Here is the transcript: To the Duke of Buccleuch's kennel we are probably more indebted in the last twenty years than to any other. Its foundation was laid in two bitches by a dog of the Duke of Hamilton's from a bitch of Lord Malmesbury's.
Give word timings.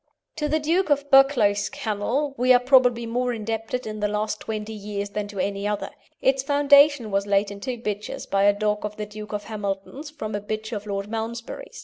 To 0.37 0.49
the 0.49 0.59
Duke 0.59 0.89
of 0.89 1.11
Buccleuch's 1.11 1.69
kennel 1.69 2.33
we 2.35 2.51
are 2.53 2.59
probably 2.59 3.05
more 3.05 3.33
indebted 3.33 3.85
in 3.85 3.99
the 3.99 4.07
last 4.07 4.39
twenty 4.39 4.73
years 4.73 5.11
than 5.11 5.27
to 5.27 5.37
any 5.37 5.67
other. 5.67 5.91
Its 6.23 6.41
foundation 6.41 7.11
was 7.11 7.27
laid 7.27 7.51
in 7.51 7.59
two 7.59 7.77
bitches 7.77 8.25
by 8.27 8.45
a 8.45 8.57
dog 8.59 8.83
of 8.83 8.97
the 8.97 9.05
Duke 9.05 9.31
of 9.31 9.43
Hamilton's 9.43 10.09
from 10.09 10.33
a 10.33 10.41
bitch 10.41 10.71
of 10.75 10.87
Lord 10.87 11.07
Malmesbury's. 11.07 11.79